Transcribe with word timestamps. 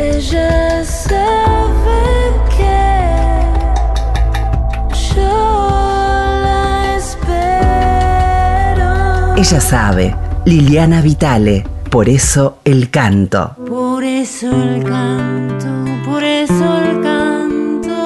Ella 0.00 0.84
sabe 0.84 2.30
que 2.56 2.78
yo 5.12 5.70
la 6.44 6.94
espero. 6.96 8.90
Ella 9.36 9.60
sabe, 9.60 10.14
Liliana 10.44 11.00
Vitale, 11.00 11.64
por 11.90 12.08
eso 12.08 12.58
el 12.64 12.90
canto. 12.90 13.56
Por 13.68 14.04
eso 14.04 14.52
el 14.52 14.84
canto, 14.84 15.66
por 16.08 16.22
eso 16.22 16.78
el 16.78 17.00
canto, 17.02 17.98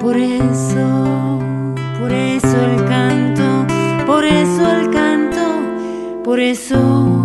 por 0.00 0.16
eso, 0.16 1.40
por 1.98 2.12
eso 2.12 2.60
el 2.60 2.84
canto, 2.84 3.66
por 4.06 4.24
eso 4.24 4.70
el 4.70 4.88
canto, 4.92 5.42
por 6.22 6.38
eso 6.38 7.23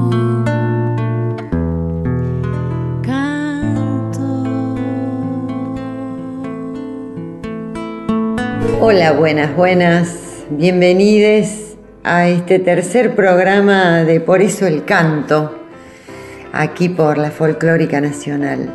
Hola, 8.82 9.12
buenas, 9.12 9.54
buenas. 9.58 10.46
Bienvenidos 10.52 11.76
a 12.06 12.30
este 12.30 12.60
tercer 12.60 13.14
programa 13.14 14.06
de 14.06 14.22
Por 14.22 14.42
eso 14.42 14.68
el 14.68 14.86
canto, 14.86 15.54
aquí 16.54 16.88
por 16.88 17.18
la 17.18 17.30
Folclórica 17.30 18.00
Nacional. 18.00 18.74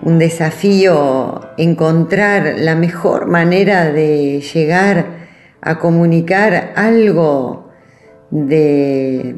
Un 0.00 0.18
desafío 0.18 1.42
encontrar 1.58 2.54
la 2.56 2.74
mejor 2.74 3.26
manera 3.26 3.92
de 3.92 4.40
llegar 4.40 5.04
a 5.60 5.78
comunicar 5.78 6.72
algo 6.74 7.68
de 8.30 9.36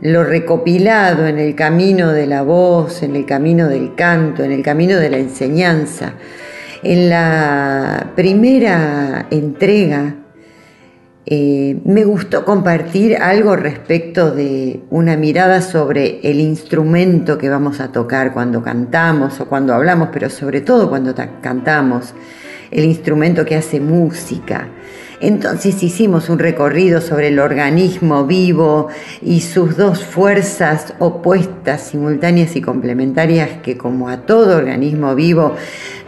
lo 0.00 0.24
recopilado 0.24 1.26
en 1.26 1.38
el 1.38 1.54
camino 1.54 2.12
de 2.12 2.26
la 2.26 2.40
voz, 2.40 3.02
en 3.02 3.14
el 3.14 3.26
camino 3.26 3.68
del 3.68 3.94
canto, 3.94 4.42
en 4.42 4.52
el 4.52 4.62
camino 4.62 4.96
de 4.96 5.10
la 5.10 5.18
enseñanza. 5.18 6.14
En 6.82 7.10
la 7.10 8.12
primera 8.16 9.26
entrega 9.30 10.14
eh, 11.26 11.78
me 11.84 12.04
gustó 12.04 12.46
compartir 12.46 13.18
algo 13.18 13.54
respecto 13.54 14.30
de 14.30 14.80
una 14.88 15.16
mirada 15.16 15.60
sobre 15.60 16.20
el 16.22 16.40
instrumento 16.40 17.36
que 17.36 17.50
vamos 17.50 17.80
a 17.80 17.92
tocar 17.92 18.32
cuando 18.32 18.62
cantamos 18.62 19.40
o 19.40 19.46
cuando 19.46 19.74
hablamos, 19.74 20.08
pero 20.10 20.30
sobre 20.30 20.62
todo 20.62 20.88
cuando 20.88 21.14
cantamos, 21.42 22.14
el 22.70 22.84
instrumento 22.84 23.44
que 23.44 23.56
hace 23.56 23.78
música. 23.78 24.68
Entonces 25.20 25.82
hicimos 25.82 26.30
un 26.30 26.38
recorrido 26.38 27.02
sobre 27.02 27.28
el 27.28 27.38
organismo 27.38 28.24
vivo 28.24 28.88
y 29.20 29.42
sus 29.42 29.76
dos 29.76 30.02
fuerzas 30.02 30.94
opuestas, 30.98 31.82
simultáneas 31.82 32.56
y 32.56 32.62
complementarias 32.62 33.50
que 33.62 33.76
como 33.76 34.08
a 34.08 34.22
todo 34.22 34.56
organismo 34.56 35.14
vivo 35.14 35.56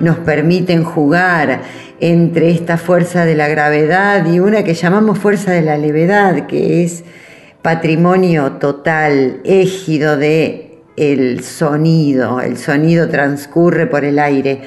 nos 0.00 0.16
permiten 0.16 0.82
jugar 0.82 1.60
entre 2.00 2.50
esta 2.50 2.78
fuerza 2.78 3.26
de 3.26 3.34
la 3.34 3.48
gravedad 3.48 4.24
y 4.32 4.40
una 4.40 4.64
que 4.64 4.72
llamamos 4.72 5.18
fuerza 5.18 5.52
de 5.52 5.62
la 5.62 5.76
levedad, 5.76 6.46
que 6.46 6.82
es 6.82 7.04
patrimonio 7.60 8.52
total, 8.52 9.40
égido 9.44 10.16
de 10.16 10.78
el 10.96 11.44
sonido. 11.44 12.40
El 12.40 12.56
sonido 12.56 13.08
transcurre 13.08 13.86
por 13.86 14.04
el 14.04 14.18
aire 14.18 14.62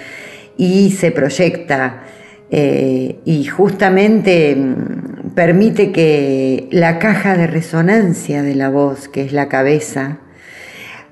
y 0.55 0.91
se 0.91 1.11
proyecta 1.11 2.04
eh, 2.51 3.19
y 3.25 3.45
justamente 3.45 4.55
mm, 4.55 5.29
permite 5.35 5.91
que 5.91 6.67
la 6.71 6.99
caja 6.99 7.35
de 7.35 7.47
resonancia 7.47 8.43
de 8.43 8.55
la 8.55 8.69
voz, 8.69 9.07
que 9.07 9.23
es 9.23 9.33
la 9.33 9.49
cabeza, 9.49 10.19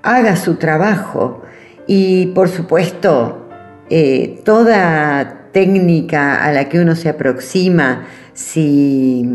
haga 0.01 0.35
su 0.35 0.55
trabajo. 0.55 1.41
Y 1.87 2.27
por 2.27 2.49
supuesto 2.49 3.47
eh, 3.89 4.41
toda 4.45 5.49
técnica 5.51 6.43
a 6.43 6.51
la 6.51 6.69
que 6.69 6.79
uno 6.79 6.95
se 6.95 7.09
aproxima, 7.09 8.07
si 8.33 9.25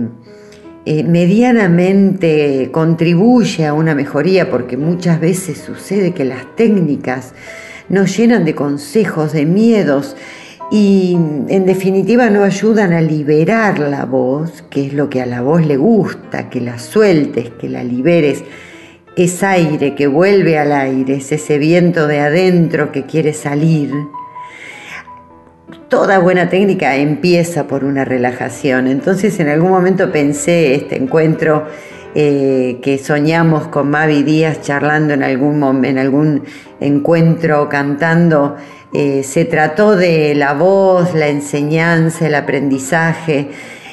eh, 0.85 1.05
medianamente 1.05 2.71
contribuye 2.73 3.67
a 3.67 3.75
una 3.75 3.95
mejoría, 3.95 4.51
porque 4.51 4.77
muchas 4.77 5.21
veces 5.21 5.59
sucede 5.59 6.13
que 6.13 6.25
las 6.25 6.57
técnicas 6.57 7.35
nos 7.89 8.17
llenan 8.17 8.45
de 8.45 8.55
consejos, 8.55 9.33
de 9.33 9.47
miedos, 9.47 10.17
y 10.71 11.15
en 11.49 11.65
definitiva 11.65 12.29
no 12.29 12.45
ayudan 12.45 12.93
a 12.93 13.01
liberar 13.01 13.79
la 13.79 14.05
voz, 14.05 14.63
que 14.69 14.87
es 14.87 14.93
lo 14.93 15.09
que 15.09 15.23
a 15.23 15.27
la 15.27 15.41
voz 15.41 15.65
le 15.65 15.77
gusta, 15.77 16.51
que 16.51 16.61
la 16.61 16.79
sueltes, 16.79 17.51
que 17.59 17.69
la 17.69 17.83
liberes. 17.83 18.45
Es 19.17 19.43
aire 19.43 19.95
que 19.95 20.07
vuelve 20.07 20.59
al 20.59 20.73
aire, 20.73 21.17
es 21.17 21.33
ese 21.33 21.59
viento 21.59 22.07
de 22.07 22.21
adentro 22.21 22.93
que 22.93 23.07
quiere 23.07 23.33
salir. 23.33 23.93
Toda 25.89 26.19
buena 26.19 26.51
técnica 26.51 26.97
empieza 26.97 27.67
por 27.67 27.83
una 27.83 28.05
relajación. 28.05 28.89
Entonces 28.89 29.41
en 29.41 29.49
algún 29.49 29.71
momento 29.71 30.13
pensé 30.13 30.75
este 30.75 30.97
encuentro 30.97 31.65
eh, 32.15 32.79
que 32.83 32.99
soñamos 32.99 33.69
con 33.69 33.91
Mavi 33.91 34.23
Díaz 34.23 34.61
charlando 34.61 35.15
en 35.15 35.23
algún, 35.23 35.85
en 35.85 35.99
algún 35.99 36.45
encuentro, 36.79 37.69
cantando 37.71 38.57
eh, 38.93 39.23
se 39.23 39.45
trató 39.45 39.97
de 39.97 40.35
la 40.35 40.55
voz, 40.55 41.15
la 41.15 41.29
enseñanza, 41.29 42.27
el 42.27 42.35
aprendizaje, 42.35 43.51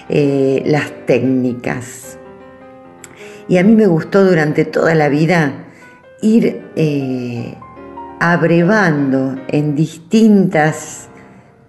eh, 0.08 0.64
las 0.66 0.92
técnicas. 1.06 2.18
Y 3.48 3.58
a 3.58 3.64
mí 3.64 3.76
me 3.76 3.88
gustó 3.88 4.24
durante 4.24 4.64
toda 4.66 4.96
la 4.96 5.10
vida 5.10 5.66
ir 6.22 6.62
eh, 6.76 7.56
abrevando 8.20 9.36
en 9.50 9.76
distintas 9.76 11.10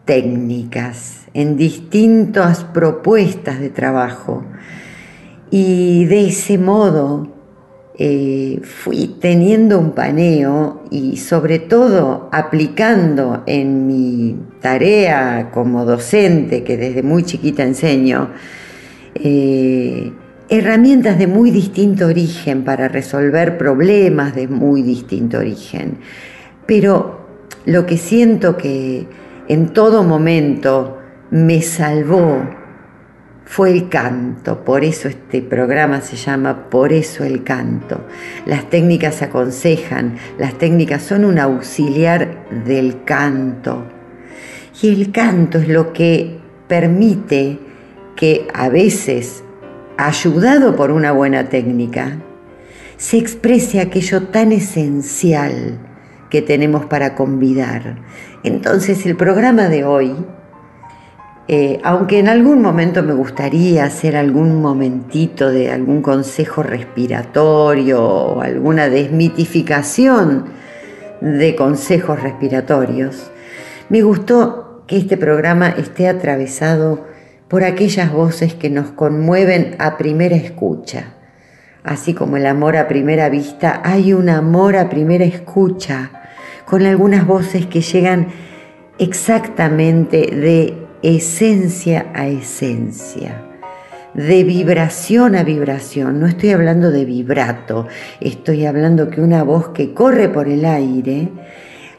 técnicas, 0.04 1.26
en 1.34 1.56
distintas 1.56 2.64
propuestas 2.64 3.58
de 3.58 3.70
trabajo. 3.70 4.44
Y 5.50 6.04
de 6.06 6.28
ese 6.28 6.58
modo 6.58 7.35
eh, 7.98 8.60
fui 8.62 9.16
teniendo 9.20 9.78
un 9.78 9.92
paneo 9.92 10.82
y 10.90 11.16
sobre 11.16 11.58
todo 11.58 12.28
aplicando 12.30 13.42
en 13.46 13.86
mi 13.86 14.36
tarea 14.60 15.50
como 15.52 15.86
docente, 15.86 16.62
que 16.62 16.76
desde 16.76 17.02
muy 17.02 17.22
chiquita 17.24 17.62
enseño, 17.62 18.30
eh, 19.14 20.12
herramientas 20.50 21.18
de 21.18 21.26
muy 21.26 21.50
distinto 21.50 22.06
origen 22.06 22.64
para 22.64 22.88
resolver 22.88 23.56
problemas 23.56 24.34
de 24.34 24.46
muy 24.46 24.82
distinto 24.82 25.38
origen. 25.38 25.98
Pero 26.66 27.26
lo 27.64 27.86
que 27.86 27.96
siento 27.96 28.58
que 28.58 29.06
en 29.48 29.68
todo 29.68 30.02
momento 30.02 30.98
me 31.30 31.62
salvó 31.62 32.42
fue 33.46 33.70
el 33.70 33.88
canto, 33.88 34.64
por 34.64 34.84
eso 34.84 35.06
este 35.08 35.40
programa 35.40 36.00
se 36.00 36.16
llama 36.16 36.68
Por 36.68 36.92
eso 36.92 37.24
el 37.24 37.44
canto. 37.44 38.04
Las 38.44 38.68
técnicas 38.68 39.22
aconsejan, 39.22 40.16
las 40.36 40.58
técnicas 40.58 41.02
son 41.02 41.24
un 41.24 41.38
auxiliar 41.38 42.44
del 42.64 43.04
canto. 43.04 43.84
Y 44.82 44.88
el 44.88 45.12
canto 45.12 45.58
es 45.58 45.68
lo 45.68 45.92
que 45.92 46.38
permite 46.66 47.60
que 48.16 48.48
a 48.52 48.68
veces, 48.68 49.44
ayudado 49.96 50.74
por 50.74 50.90
una 50.90 51.12
buena 51.12 51.48
técnica, 51.48 52.18
se 52.96 53.16
exprese 53.16 53.80
aquello 53.80 54.24
tan 54.24 54.50
esencial 54.50 55.78
que 56.30 56.42
tenemos 56.42 56.84
para 56.86 57.14
convidar. 57.14 57.98
Entonces 58.42 59.06
el 59.06 59.16
programa 59.16 59.68
de 59.68 59.84
hoy 59.84 60.16
eh, 61.48 61.78
aunque 61.84 62.18
en 62.18 62.28
algún 62.28 62.60
momento 62.60 63.04
me 63.04 63.14
gustaría 63.14 63.84
hacer 63.84 64.16
algún 64.16 64.60
momentito 64.60 65.50
de 65.50 65.70
algún 65.70 66.02
consejo 66.02 66.64
respiratorio 66.64 68.02
o 68.02 68.40
alguna 68.40 68.88
desmitificación 68.88 70.46
de 71.20 71.54
consejos 71.54 72.20
respiratorios, 72.20 73.30
me 73.88 74.02
gustó 74.02 74.82
que 74.88 74.96
este 74.96 75.16
programa 75.16 75.68
esté 75.68 76.08
atravesado 76.08 77.06
por 77.46 77.62
aquellas 77.62 78.12
voces 78.12 78.54
que 78.54 78.68
nos 78.68 78.90
conmueven 78.90 79.76
a 79.78 79.96
primera 79.96 80.34
escucha. 80.34 81.14
Así 81.84 82.12
como 82.12 82.36
el 82.36 82.46
amor 82.46 82.76
a 82.76 82.88
primera 82.88 83.28
vista, 83.28 83.80
hay 83.84 84.12
un 84.12 84.28
amor 84.28 84.74
a 84.74 84.88
primera 84.88 85.24
escucha, 85.24 86.10
con 86.64 86.84
algunas 86.84 87.24
voces 87.24 87.66
que 87.66 87.82
llegan 87.82 88.26
exactamente 88.98 90.34
de 90.34 90.85
esencia 91.02 92.06
a 92.14 92.26
esencia, 92.26 93.42
de 94.14 94.44
vibración 94.44 95.36
a 95.36 95.44
vibración. 95.44 96.20
No 96.20 96.26
estoy 96.26 96.50
hablando 96.50 96.90
de 96.90 97.04
vibrato, 97.04 97.86
estoy 98.20 98.66
hablando 98.66 99.10
que 99.10 99.20
una 99.20 99.42
voz 99.42 99.68
que 99.68 99.92
corre 99.94 100.28
por 100.28 100.48
el 100.48 100.64
aire 100.64 101.28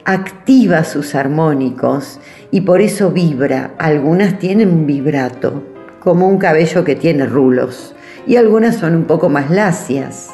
activa 0.04 0.84
sus 0.84 1.14
armónicos 1.14 2.20
y 2.50 2.62
por 2.62 2.80
eso 2.80 3.10
vibra. 3.10 3.72
Algunas 3.78 4.38
tienen 4.38 4.86
vibrato, 4.86 5.62
como 6.00 6.28
un 6.28 6.38
cabello 6.38 6.84
que 6.84 6.96
tiene 6.96 7.26
rulos, 7.26 7.94
y 8.26 8.36
algunas 8.36 8.76
son 8.76 8.94
un 8.94 9.04
poco 9.04 9.28
más 9.28 9.50
lacias 9.50 10.30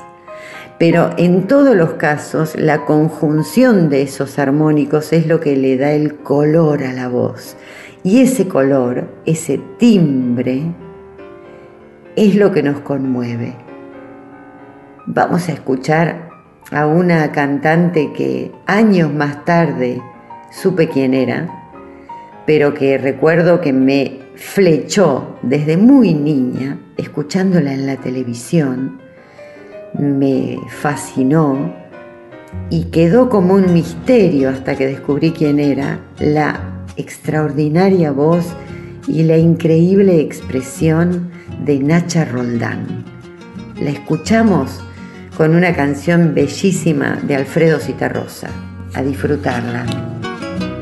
pero 0.78 1.11
en 1.19 1.46
todos 1.46 1.76
los 1.76 1.94
casos 1.94 2.56
la 2.56 2.84
conjunción 2.84 3.88
de 3.88 4.02
esos 4.02 4.38
armónicos 4.38 5.12
es 5.12 5.26
lo 5.26 5.38
que 5.40 5.56
le 5.56 5.76
da 5.76 5.93
el 5.93 6.16
color 6.16 6.82
a 6.82 6.93
la 6.93 7.08
voz. 7.08 7.56
Y 8.06 8.21
ese 8.21 8.47
color, 8.47 9.09
ese 9.25 9.59
timbre, 9.79 10.62
es 12.17 12.37
lo 12.37 12.53
que 12.53 12.62
nos 12.62 12.81
conmueve. 12.81 13.56
Vamos 15.06 15.49
a 15.49 15.53
escuchar 15.53 16.29
a 16.71 16.87
una 16.87 17.33
cantante 17.33 18.12
que 18.12 18.53
años 18.67 19.11
más 19.11 19.47
tarde 19.47 20.03
supe 20.51 20.91
quién 20.91 21.15
era, 21.15 21.49
pero 22.45 22.75
que 22.75 22.99
recuerdo 22.99 23.62
que 23.62 23.73
me 23.73 24.21
flechó 24.35 25.39
desde 25.41 25.79
muy 25.79 26.12
niña, 26.12 26.79
escuchándola 26.99 27.73
en 27.73 27.87
la 27.87 27.97
televisión, 27.97 29.00
me 29.99 30.59
fascinó 30.69 31.75
y 32.69 32.85
quedó 32.91 33.31
como 33.31 33.55
un 33.55 33.73
misterio 33.73 34.50
hasta 34.50 34.77
que 34.77 34.89
descubrí 34.89 35.31
quién 35.31 35.59
era, 35.59 36.00
la 36.19 36.74
extraordinaria 36.96 38.11
voz 38.11 38.46
y 39.06 39.23
la 39.23 39.37
increíble 39.37 40.20
expresión 40.20 41.31
de 41.64 41.79
Nacha 41.79 42.25
Roldán. 42.25 43.05
La 43.81 43.91
escuchamos 43.91 44.81
con 45.37 45.55
una 45.55 45.75
canción 45.75 46.35
bellísima 46.35 47.19
de 47.23 47.37
Alfredo 47.37 47.79
Citarrosa. 47.81 48.49
A 48.94 49.02
disfrutarla. 49.02 49.85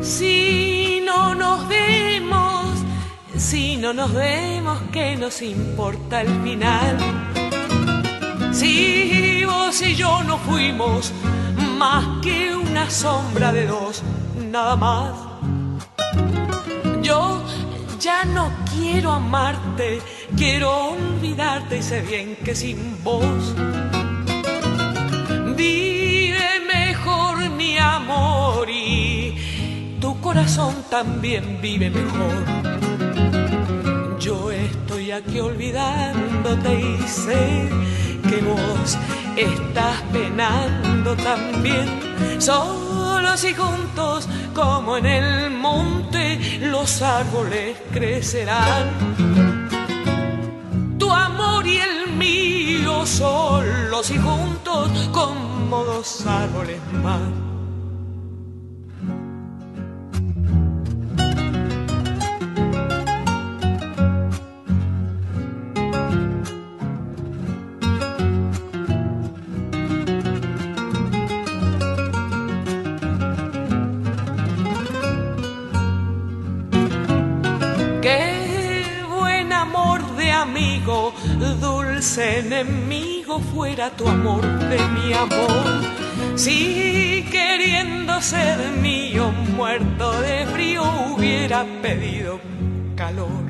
Si 0.02 1.02
no 1.06 1.34
nos 1.34 1.66
vemos, 1.66 2.66
si 3.36 3.78
no 3.78 3.94
nos 3.94 4.12
vemos, 4.12 4.78
¿qué 4.92 5.16
nos 5.16 5.40
importa 5.40 6.20
el 6.20 6.28
final? 6.42 6.98
Si 8.52 9.44
vos 9.46 9.80
y 9.80 9.94
yo 9.94 10.22
no 10.24 10.36
fuimos 10.36 11.12
más 11.78 12.04
que 12.22 12.54
una 12.54 12.90
sombra 12.90 13.50
de 13.50 13.66
dos, 13.66 14.02
nada 14.50 14.76
más. 14.76 15.31
Yo 17.12 17.42
ya 18.00 18.24
no 18.24 18.50
quiero 18.72 19.12
amarte, 19.12 20.00
quiero 20.34 20.92
olvidarte 20.92 21.76
y 21.76 21.82
sé 21.82 22.00
bien 22.00 22.36
que 22.42 22.54
sin 22.54 23.04
vos 23.04 23.54
vive 25.54 26.48
mejor 26.74 27.50
mi 27.50 27.76
amor 27.76 28.66
y 28.70 29.36
tu 30.00 30.18
corazón 30.22 30.74
también 30.88 31.60
vive 31.60 31.90
mejor. 31.90 32.38
Yo 34.18 34.50
estoy 34.50 35.10
aquí 35.10 35.38
olvidándote 35.38 36.70
y 36.80 36.96
sé 37.06 37.68
que 38.26 38.38
vos 38.40 38.96
estás 39.36 40.00
penando 40.14 41.14
también, 41.16 41.86
y 43.32 43.54
juntos 43.54 44.28
como 44.54 44.98
en 44.98 45.06
el 45.06 45.50
monte 45.50 46.60
los 46.60 47.00
árboles 47.00 47.78
crecerán. 47.90 49.66
Tu 50.98 51.10
amor 51.10 51.66
y 51.66 51.78
el 51.78 52.12
mío 52.12 53.06
solos 53.06 54.10
y 54.10 54.18
juntos 54.18 54.90
como 55.12 55.82
dos 55.82 56.26
árboles 56.26 56.78
más. 57.02 57.51
Fuera 83.40 83.90
tu 83.90 84.08
amor 84.08 84.42
de 84.42 84.78
mi 84.88 85.12
amor. 85.12 85.64
Si 86.34 87.26
queriendo 87.30 88.20
ser 88.20 88.58
mío, 88.80 89.32
muerto 89.56 90.20
de 90.20 90.46
frío, 90.46 90.82
hubiera 91.14 91.64
pedido 91.82 92.40
calor. 92.96 93.42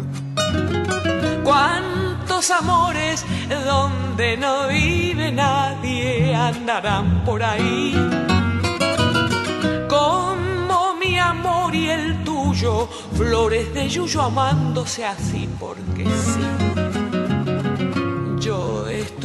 ¿Cuántos 1.44 2.50
amores 2.50 3.24
donde 3.64 4.36
no 4.36 4.68
vive 4.68 5.32
nadie 5.32 6.34
andarán 6.34 7.24
por 7.24 7.42
ahí? 7.42 7.94
Como 9.88 10.94
mi 10.94 11.18
amor 11.18 11.74
y 11.74 11.88
el 11.88 12.24
tuyo, 12.24 12.88
flores 13.14 13.72
de 13.74 13.88
yuyo 13.88 14.22
amándose 14.22 15.04
así 15.04 15.48
porque 15.58 16.04
sí 16.04 16.51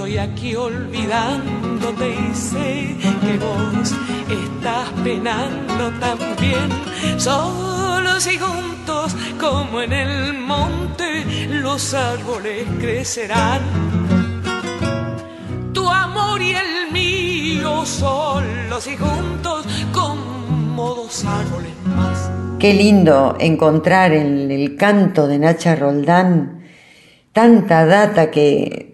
estoy 0.08 0.18
aquí 0.20 0.56
olvidándote 0.56 2.10
y 2.10 2.34
sé 2.34 2.96
que 3.22 3.38
vos 3.38 3.94
estás 4.30 4.90
penando 5.04 5.92
también. 6.00 6.70
Solos 7.18 8.26
y 8.28 8.38
juntos 8.38 9.16
como 9.38 9.82
en 9.82 9.92
el 9.92 10.34
monte 10.34 11.26
los 11.50 11.94
árboles 11.94 12.66
crecerán. 12.80 13.62
Tu 15.74 15.86
amor 15.90 16.42
y 16.42 16.52
el 16.52 16.92
mío 16.94 17.86
solos 17.86 18.88
y 18.88 18.96
juntos 18.96 19.66
como 19.92 20.96
dos 20.96 21.26
árboles 21.26 21.74
más. 21.98 22.32
Qué 22.60 22.74
lindo 22.74 23.36
encontrar 23.40 24.14
en 24.14 24.52
el 24.52 24.78
canto 24.78 25.28
de 25.28 25.38
Nacha 25.38 25.76
Roldán 25.76 26.64
tanta 27.34 27.86
data 27.86 28.32
que 28.32 28.87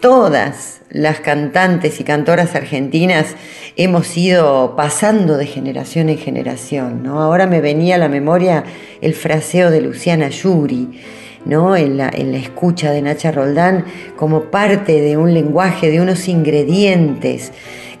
todas 0.00 0.80
las 0.90 1.20
cantantes 1.20 2.00
y 2.00 2.04
cantoras 2.04 2.54
argentinas 2.54 3.36
hemos 3.76 4.16
ido 4.16 4.74
pasando 4.76 5.36
de 5.36 5.46
generación 5.46 6.08
en 6.08 6.18
generación. 6.18 7.02
¿no? 7.02 7.20
Ahora 7.20 7.46
me 7.46 7.60
venía 7.60 7.94
a 7.94 7.98
la 7.98 8.08
memoria 8.08 8.64
el 9.00 9.14
fraseo 9.14 9.70
de 9.70 9.80
Luciana 9.82 10.28
Yuri, 10.28 11.00
¿no? 11.44 11.76
en, 11.76 11.96
la, 11.96 12.08
escucha 12.08 12.90
de 12.90 13.02
Nacha 13.02 13.30
Roldán, 13.30 13.84
como 14.16 14.44
parte 14.44 15.00
de 15.00 15.16
un 15.16 15.32
lenguaje, 15.32 15.90
de 15.90 16.00
unos 16.00 16.28
ingredientes 16.28 17.52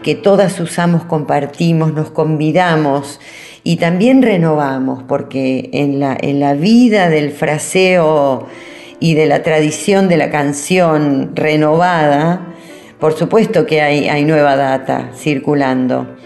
que 0.02 0.14
todas 0.14 0.58
usamos, 0.60 1.04
compartimos, 1.04 1.92
nos 1.92 2.10
convidamos 2.10 3.20
y 3.62 3.76
también 3.76 4.22
renovamos, 4.22 5.02
porque 5.02 5.68
en 5.72 6.00
la 6.00 6.54
vida 6.54 7.10
del 7.10 7.30
fraseo 7.30 8.48
y 9.00 9.14
de 9.14 9.26
la 9.26 9.42
tradición 9.42 10.08
de 10.08 10.18
la 10.18 10.30
canción 10.30 11.34
renovada, 11.34 12.54
por 13.00 13.14
supuesto 13.14 13.64
que 13.66 13.80
hay, 13.80 14.08
hay 14.08 14.24
nueva 14.24 14.56
data 14.56 15.10
circulando. 15.16 16.16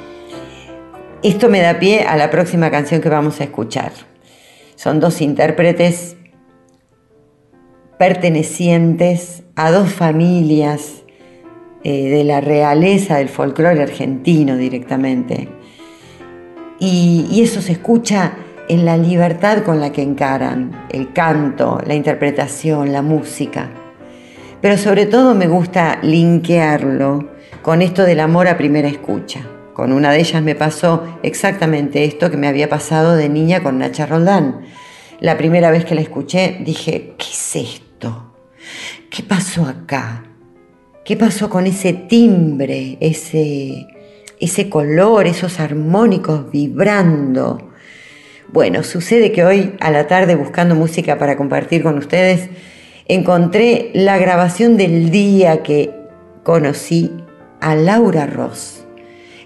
Esto 1.22 1.48
me 1.48 1.60
da 1.60 1.78
pie 1.78 2.02
a 2.02 2.16
la 2.16 2.30
próxima 2.30 2.70
canción 2.70 3.00
que 3.00 3.08
vamos 3.08 3.40
a 3.40 3.44
escuchar. 3.44 3.92
Son 4.74 4.98
dos 4.98 5.20
intérpretes 5.20 6.16
pertenecientes 7.96 9.44
a 9.54 9.70
dos 9.70 9.92
familias 9.92 11.04
eh, 11.84 12.10
de 12.10 12.24
la 12.24 12.40
realeza 12.40 13.18
del 13.18 13.28
folclore 13.28 13.80
argentino 13.80 14.56
directamente. 14.56 15.48
Y, 16.80 17.26
y 17.30 17.42
eso 17.42 17.62
se 17.62 17.72
escucha 17.72 18.36
en 18.68 18.84
la 18.84 18.96
libertad 18.96 19.62
con 19.62 19.80
la 19.80 19.92
que 19.92 20.02
encaran 20.02 20.86
el 20.90 21.12
canto, 21.12 21.80
la 21.86 21.94
interpretación, 21.94 22.92
la 22.92 23.02
música. 23.02 23.70
Pero 24.60 24.78
sobre 24.78 25.06
todo 25.06 25.34
me 25.34 25.46
gusta 25.46 25.98
linkearlo 26.02 27.28
con 27.62 27.82
esto 27.82 28.04
del 28.04 28.20
amor 28.20 28.48
a 28.48 28.56
primera 28.56 28.88
escucha. 28.88 29.40
Con 29.74 29.92
una 29.92 30.12
de 30.12 30.20
ellas 30.20 30.42
me 30.42 30.54
pasó 30.54 31.18
exactamente 31.22 32.04
esto 32.04 32.30
que 32.30 32.36
me 32.36 32.48
había 32.48 32.68
pasado 32.68 33.16
de 33.16 33.28
niña 33.28 33.62
con 33.62 33.78
Nacha 33.78 34.06
Roldán. 34.06 34.60
La 35.20 35.36
primera 35.36 35.70
vez 35.70 35.84
que 35.84 35.94
la 35.94 36.00
escuché 36.00 36.58
dije, 36.64 37.14
¿qué 37.18 37.26
es 37.30 37.56
esto? 37.56 38.34
¿Qué 39.10 39.22
pasó 39.22 39.66
acá? 39.66 40.24
¿Qué 41.04 41.16
pasó 41.16 41.50
con 41.50 41.66
ese 41.66 41.92
timbre, 41.92 42.96
ese, 43.00 43.86
ese 44.40 44.70
color, 44.70 45.26
esos 45.26 45.60
armónicos 45.60 46.50
vibrando? 46.50 47.73
Bueno, 48.52 48.82
sucede 48.82 49.32
que 49.32 49.44
hoy 49.44 49.74
a 49.80 49.90
la 49.90 50.06
tarde 50.06 50.36
buscando 50.36 50.74
música 50.74 51.18
para 51.18 51.36
compartir 51.36 51.82
con 51.82 51.98
ustedes, 51.98 52.50
encontré 53.06 53.90
la 53.94 54.18
grabación 54.18 54.76
del 54.76 55.10
día 55.10 55.62
que 55.62 55.90
conocí 56.42 57.10
a 57.60 57.74
Laura 57.74 58.26
Ross 58.26 58.84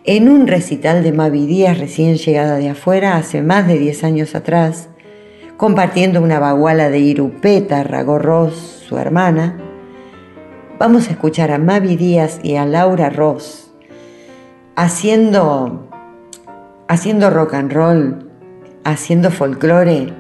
en 0.05 0.29
un 0.29 0.47
recital 0.47 1.03
de 1.03 1.13
Mavi 1.13 1.47
Díaz 1.47 1.79
recién 1.79 2.17
llegada 2.17 2.57
de 2.57 2.71
afuera 2.71 3.17
hace 3.17 3.43
más 3.43 3.67
de 3.69 3.79
10 3.79 4.05
años 4.05 4.35
atrás, 4.35 4.89
compartiendo 5.57 6.23
una 6.23 6.39
baguala 6.39 6.89
de 6.89 6.99
Irupeta, 6.99 7.83
Ragó 7.83 8.19
Ross, 8.19 8.85
su 8.89 8.97
hermana. 8.99 9.59
Vamos 10.79 11.09
a 11.09 11.11
escuchar 11.11 11.51
a 11.51 11.59
Mavi 11.59 11.97
Díaz 11.97 12.41
y 12.43 12.57
a 12.57 12.65
Laura 12.65 13.11
Ross 13.11 13.71
haciendo, 14.77 15.89
haciendo 16.89 17.31
rock 17.31 17.55
and 17.55 17.73
roll 17.73 18.28
haciendo 18.85 19.31
folclore, 19.31 20.13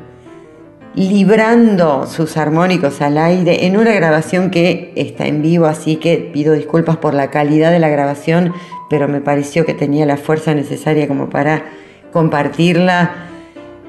librando 0.94 2.06
sus 2.06 2.36
armónicos 2.36 3.00
al 3.00 3.18
aire 3.18 3.66
en 3.66 3.76
una 3.76 3.92
grabación 3.92 4.50
que 4.50 4.92
está 4.96 5.26
en 5.26 5.42
vivo, 5.42 5.66
así 5.66 5.96
que 5.96 6.30
pido 6.32 6.54
disculpas 6.54 6.96
por 6.96 7.14
la 7.14 7.30
calidad 7.30 7.70
de 7.70 7.78
la 7.78 7.88
grabación, 7.88 8.52
pero 8.90 9.08
me 9.08 9.20
pareció 9.20 9.64
que 9.64 9.74
tenía 9.74 10.06
la 10.06 10.16
fuerza 10.16 10.54
necesaria 10.54 11.06
como 11.06 11.30
para 11.30 11.66
compartirla 12.12 13.28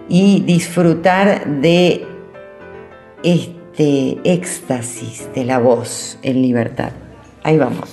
y 0.08 0.42
disfrutar 0.42 1.46
de 1.46 2.06
este 3.24 4.20
éxtasis 4.24 5.30
de 5.34 5.46
la 5.46 5.60
voz 5.60 6.18
en 6.22 6.42
libertad. 6.42 6.92
Ahí 7.44 7.58
vamos. 7.58 7.90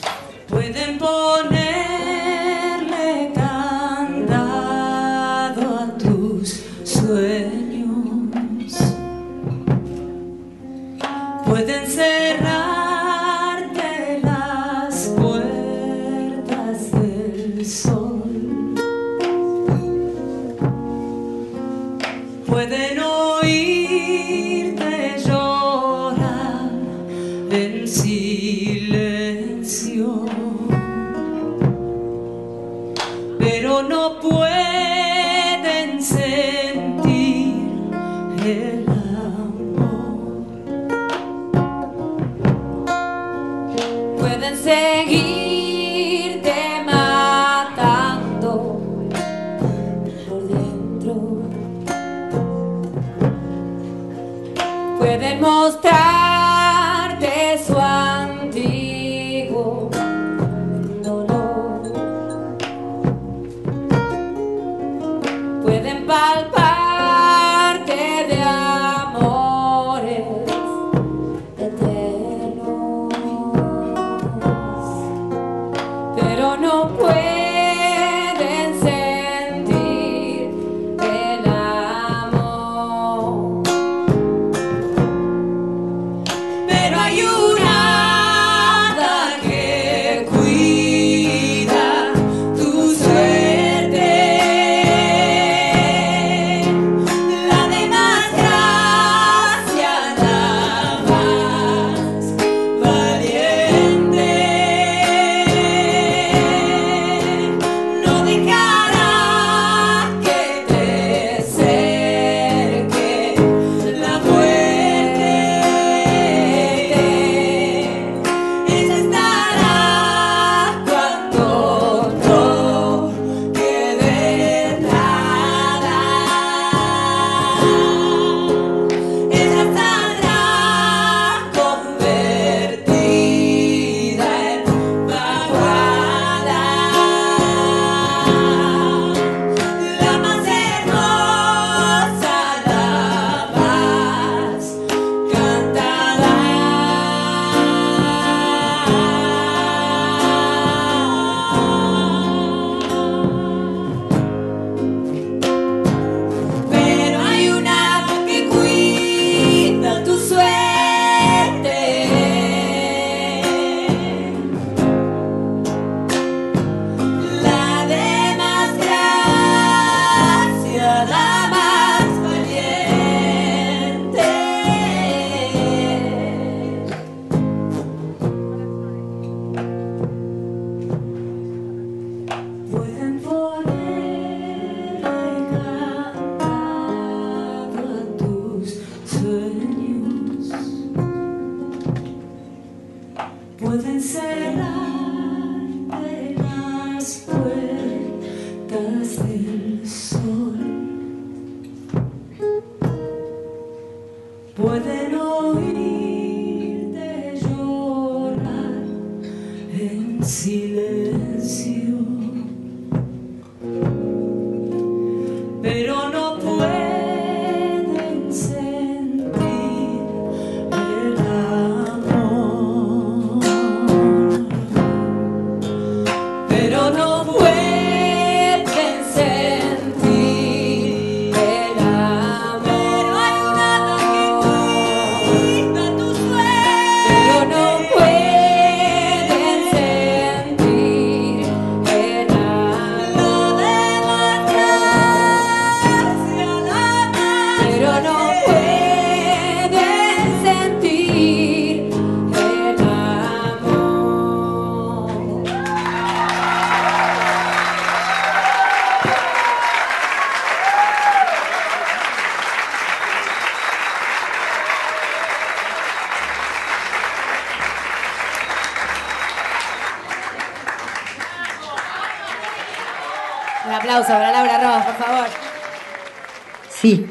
Sí, 276.69 277.07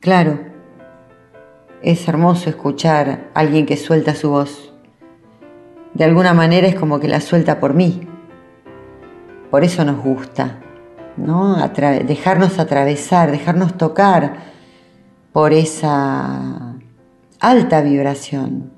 claro. 0.00 0.38
Es 1.82 2.08
hermoso 2.08 2.48
escuchar 2.48 3.30
a 3.34 3.40
alguien 3.40 3.66
que 3.66 3.76
suelta 3.76 4.14
su 4.14 4.30
voz. 4.30 4.72
De 5.92 6.04
alguna 6.04 6.32
manera 6.32 6.66
es 6.66 6.74
como 6.74 6.98
que 7.00 7.08
la 7.08 7.20
suelta 7.20 7.60
por 7.60 7.74
mí. 7.74 8.08
Por 9.50 9.62
eso 9.62 9.84
nos 9.84 10.02
gusta, 10.02 10.60
¿no? 11.16 11.56
dejarnos 12.04 12.58
atravesar, 12.58 13.30
dejarnos 13.30 13.76
tocar 13.76 14.36
por 15.32 15.52
esa 15.52 16.74
alta 17.40 17.80
vibración 17.82 18.72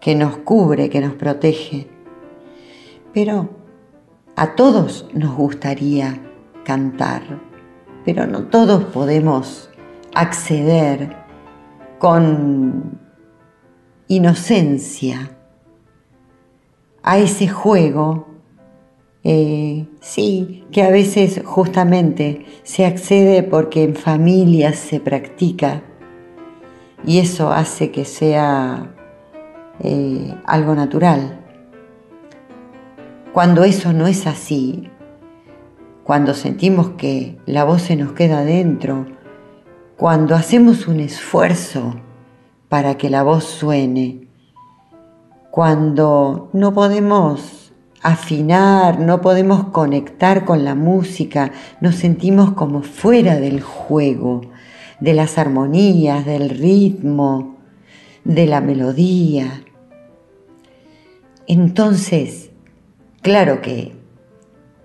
que 0.00 0.14
nos 0.14 0.38
cubre, 0.38 0.90
que 0.90 1.00
nos 1.00 1.14
protege. 1.14 1.88
Pero 3.14 3.50
a 4.36 4.54
todos 4.54 5.06
nos 5.12 5.34
gustaría 5.34 6.29
cantar, 6.64 7.22
pero 8.04 8.26
no 8.26 8.44
todos 8.44 8.84
podemos 8.84 9.70
acceder 10.14 11.16
con 11.98 12.98
inocencia 14.08 15.36
a 17.02 17.18
ese 17.18 17.48
juego, 17.48 18.26
eh, 19.22 19.86
sí, 20.00 20.64
que 20.72 20.82
a 20.82 20.90
veces 20.90 21.42
justamente 21.44 22.46
se 22.62 22.86
accede 22.86 23.42
porque 23.42 23.84
en 23.84 23.94
familias 23.94 24.76
se 24.76 25.00
practica 25.00 25.82
y 27.04 27.18
eso 27.18 27.50
hace 27.50 27.90
que 27.90 28.04
sea 28.04 28.94
eh, 29.80 30.34
algo 30.44 30.74
natural. 30.74 31.40
Cuando 33.32 33.64
eso 33.64 33.92
no 33.92 34.06
es 34.06 34.26
así, 34.26 34.90
cuando 36.04 36.34
sentimos 36.34 36.90
que 36.90 37.38
la 37.46 37.64
voz 37.64 37.82
se 37.82 37.96
nos 37.96 38.12
queda 38.12 38.44
dentro, 38.44 39.06
cuando 39.96 40.34
hacemos 40.34 40.88
un 40.88 41.00
esfuerzo 41.00 42.00
para 42.68 42.96
que 42.96 43.10
la 43.10 43.22
voz 43.22 43.44
suene, 43.44 44.28
cuando 45.50 46.48
no 46.52 46.72
podemos 46.72 47.72
afinar, 48.02 48.98
no 48.98 49.20
podemos 49.20 49.64
conectar 49.68 50.44
con 50.44 50.64
la 50.64 50.74
música, 50.74 51.52
nos 51.80 51.96
sentimos 51.96 52.52
como 52.52 52.82
fuera 52.82 53.36
del 53.36 53.60
juego, 53.60 54.40
de 55.00 55.12
las 55.14 55.38
armonías, 55.38 56.24
del 56.24 56.48
ritmo, 56.50 57.56
de 58.24 58.46
la 58.46 58.60
melodía. 58.60 59.64
Entonces, 61.46 62.50
claro 63.22 63.60
que 63.60 63.99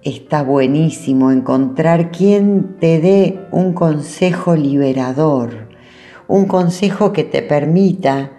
está 0.05 0.43
buenísimo 0.43 1.31
encontrar 1.31 2.11
quien 2.11 2.77
te 2.79 3.01
dé 3.01 3.39
un 3.51 3.73
consejo 3.73 4.55
liberador, 4.55 5.67
un 6.27 6.45
consejo 6.45 7.11
que 7.11 7.25
te 7.25 7.41
permita 7.41 8.31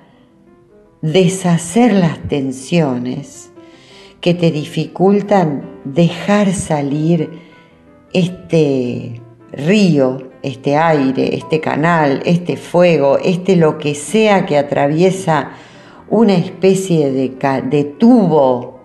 deshacer 1.02 1.92
las 1.92 2.18
tensiones 2.28 3.50
que 4.20 4.32
te 4.32 4.50
dificultan 4.50 5.80
dejar 5.84 6.52
salir 6.54 7.30
este 8.12 9.20
río, 9.52 10.30
este 10.42 10.76
aire, 10.76 11.36
este 11.36 11.60
canal, 11.60 12.22
este 12.24 12.56
fuego, 12.56 13.18
este 13.18 13.56
lo 13.56 13.78
que 13.78 13.94
sea 13.94 14.46
que 14.46 14.56
atraviesa 14.56 15.50
una 16.08 16.34
especie 16.34 17.10
de, 17.10 17.84
tubo, 17.98 18.75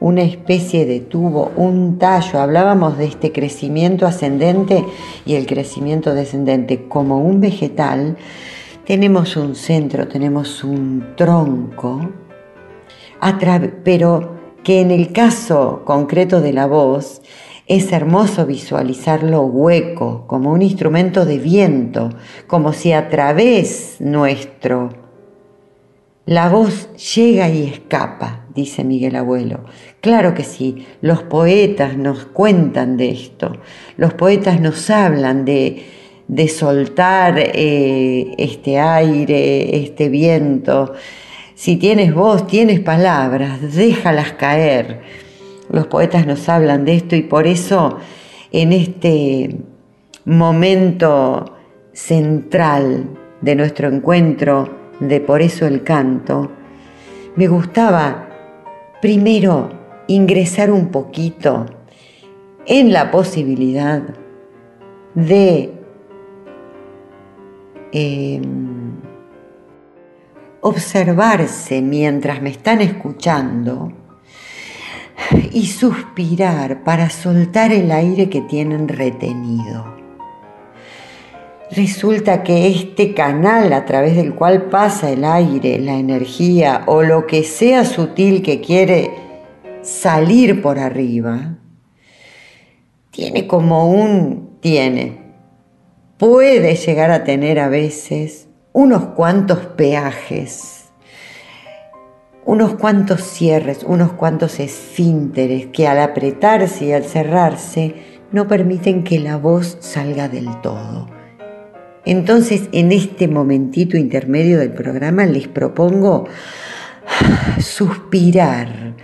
una 0.00 0.22
especie 0.22 0.86
de 0.86 1.00
tubo, 1.00 1.52
un 1.56 1.98
tallo. 1.98 2.40
Hablábamos 2.40 2.98
de 2.98 3.04
este 3.04 3.32
crecimiento 3.32 4.06
ascendente 4.06 4.84
y 5.26 5.34
el 5.34 5.46
crecimiento 5.46 6.14
descendente. 6.14 6.88
Como 6.88 7.20
un 7.20 7.40
vegetal, 7.40 8.16
tenemos 8.86 9.36
un 9.36 9.54
centro, 9.54 10.08
tenemos 10.08 10.64
un 10.64 11.14
tronco, 11.16 12.10
pero 13.84 14.40
que 14.64 14.80
en 14.80 14.90
el 14.90 15.12
caso 15.12 15.82
concreto 15.84 16.40
de 16.40 16.52
la 16.52 16.66
voz, 16.66 17.22
es 17.66 17.92
hermoso 17.92 18.46
visualizarlo 18.46 19.42
hueco, 19.42 20.24
como 20.26 20.50
un 20.50 20.60
instrumento 20.60 21.24
de 21.24 21.38
viento, 21.38 22.10
como 22.48 22.72
si 22.72 22.92
a 22.92 23.08
través 23.08 23.94
nuestro 24.00 24.88
la 26.30 26.48
voz 26.48 26.88
llega 27.16 27.48
y 27.48 27.64
escapa, 27.64 28.46
dice 28.54 28.84
Miguel 28.84 29.16
Abuelo. 29.16 29.64
Claro 30.00 30.32
que 30.32 30.44
sí, 30.44 30.86
los 31.00 31.24
poetas 31.24 31.96
nos 31.96 32.24
cuentan 32.24 32.96
de 32.96 33.10
esto, 33.10 33.56
los 33.96 34.14
poetas 34.14 34.60
nos 34.60 34.90
hablan 34.90 35.44
de, 35.44 35.86
soltar 36.46 37.34
eh, 37.36 38.32
este 38.38 38.78
aire, 38.78 39.76
este 39.82 40.08
viento. 40.08 40.94
Si 41.56 41.74
tienes 41.74 42.14
voz, 42.14 42.46
tienes 42.46 42.78
palabras, 42.78 43.74
déjalas 43.74 44.34
caer. 44.34 45.00
Los 45.68 45.88
poetas 45.88 46.28
nos 46.28 46.48
hablan 46.48 46.84
de 46.84 46.94
esto 46.94 47.16
y 47.16 47.22
por 47.22 47.48
eso 47.48 47.98
en 48.52 48.72
este 48.72 49.56
momento 50.26 51.56
central 51.92 53.18
de 53.40 53.56
nuestro 53.56 53.88
encuentro, 53.88 54.79
de 55.00 55.20
Por 55.20 55.42
eso 55.42 55.66
el 55.66 55.82
canto, 55.82 56.50
me 57.36 57.48
gustaba 57.48 58.28
primero 59.00 59.70
ingresar 60.08 60.70
un 60.70 60.88
poquito 60.88 61.66
en 62.66 62.92
la 62.92 63.10
posibilidad 63.10 64.02
de 65.14 65.72
em, 67.92 69.00
observarse 70.60 71.80
mientras 71.80 72.42
me 72.42 72.50
están 72.50 72.80
escuchando 72.80 73.92
y 75.52 75.66
suspirar 75.66 76.84
para 76.84 77.10
soltar 77.10 77.72
el 77.72 77.90
aire 77.90 78.28
que 78.28 78.42
tienen 78.42 78.88
retenido 78.88 79.99
resulta 81.72 82.42
que 82.42 82.66
este 82.68 83.14
canal 83.14 83.72
a 83.72 83.84
través 83.84 84.16
del 84.16 84.34
cual 84.34 84.64
pasa 84.70 85.10
el 85.10 85.24
aire, 85.24 85.78
la 85.78 85.94
energía 85.94 86.82
o 86.86 87.02
lo 87.02 87.26
que 87.26 87.44
sea 87.44 87.84
sutil 87.84 88.42
que 88.42 88.60
quiere 88.60 89.10
salir 89.82 90.62
por 90.62 90.78
arriba, 90.78 91.58
tiene 93.10 93.46
como 93.46 93.90
un, 93.90 94.58
tiene, 94.60 95.18
puede 96.18 96.76
llegar 96.76 97.10
a 97.10 97.24
tener 97.24 97.58
a 97.58 97.68
veces 97.68 98.48
unos 98.72 99.06
cuantos 99.14 99.58
peajes, 99.58 100.90
unos 102.44 102.74
cuantos 102.74 103.22
cierres, 103.22 103.84
unos 103.84 104.12
cuantos 104.12 104.60
esfínteres 104.60 105.66
que 105.66 105.86
al 105.86 106.00
apretarse 106.00 106.86
y 106.86 106.92
al 106.92 107.04
cerrarse 107.04 107.94
no 108.32 108.48
permiten 108.48 109.02
que 109.04 109.18
la 109.18 109.36
voz 109.36 109.76
salga 109.80 110.28
del 110.28 110.60
todo. 110.60 111.09
Entonces, 112.04 112.68
en 112.72 112.92
este 112.92 113.28
momentito 113.28 113.96
intermedio 113.96 114.58
del 114.58 114.72
programa 114.72 115.26
les 115.26 115.48
propongo 115.48 116.26
suspirar, 117.60 118.94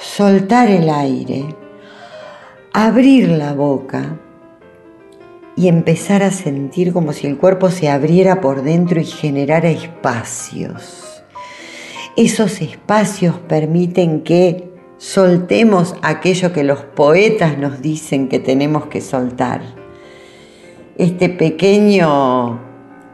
soltar 0.00 0.70
el 0.70 0.88
aire, 0.88 1.44
abrir 2.72 3.28
la 3.28 3.54
boca 3.54 4.18
y 5.56 5.68
empezar 5.68 6.22
a 6.22 6.30
sentir 6.30 6.92
como 6.92 7.12
si 7.12 7.26
el 7.26 7.36
cuerpo 7.36 7.70
se 7.70 7.90
abriera 7.90 8.40
por 8.40 8.62
dentro 8.62 9.00
y 9.00 9.04
generara 9.04 9.68
espacios. 9.68 11.24
Esos 12.16 12.60
espacios 12.60 13.36
permiten 13.48 14.22
que 14.22 14.70
soltemos 14.98 15.96
aquello 16.02 16.52
que 16.52 16.62
los 16.62 16.80
poetas 16.80 17.58
nos 17.58 17.82
dicen 17.82 18.28
que 18.28 18.38
tenemos 18.38 18.86
que 18.86 19.00
soltar 19.00 19.81
este 21.02 21.28
pequeño 21.28 22.60